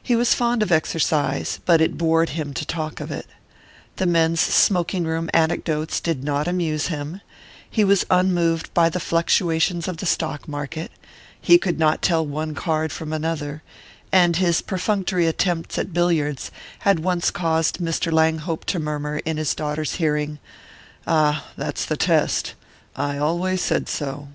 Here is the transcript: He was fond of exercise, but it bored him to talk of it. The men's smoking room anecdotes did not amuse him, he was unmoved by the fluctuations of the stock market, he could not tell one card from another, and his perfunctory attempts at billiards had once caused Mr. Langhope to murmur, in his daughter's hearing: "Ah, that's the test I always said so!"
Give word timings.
He 0.00 0.14
was 0.14 0.32
fond 0.32 0.62
of 0.62 0.70
exercise, 0.70 1.58
but 1.66 1.80
it 1.80 1.98
bored 1.98 2.28
him 2.28 2.54
to 2.54 2.64
talk 2.64 3.00
of 3.00 3.10
it. 3.10 3.26
The 3.96 4.06
men's 4.06 4.38
smoking 4.40 5.02
room 5.02 5.28
anecdotes 5.34 5.98
did 5.98 6.22
not 6.22 6.46
amuse 6.46 6.86
him, 6.86 7.20
he 7.68 7.82
was 7.82 8.06
unmoved 8.08 8.72
by 8.74 8.88
the 8.88 9.00
fluctuations 9.00 9.88
of 9.88 9.96
the 9.96 10.06
stock 10.06 10.46
market, 10.46 10.92
he 11.40 11.58
could 11.58 11.80
not 11.80 12.00
tell 12.00 12.24
one 12.24 12.54
card 12.54 12.92
from 12.92 13.12
another, 13.12 13.64
and 14.12 14.36
his 14.36 14.62
perfunctory 14.62 15.26
attempts 15.26 15.76
at 15.78 15.92
billiards 15.92 16.52
had 16.86 17.00
once 17.00 17.32
caused 17.32 17.78
Mr. 17.80 18.12
Langhope 18.12 18.64
to 18.66 18.78
murmur, 18.78 19.16
in 19.24 19.36
his 19.36 19.52
daughter's 19.52 19.94
hearing: 19.96 20.38
"Ah, 21.08 21.44
that's 21.56 21.84
the 21.84 21.96
test 21.96 22.54
I 22.94 23.18
always 23.18 23.62
said 23.62 23.88
so!" 23.88 24.28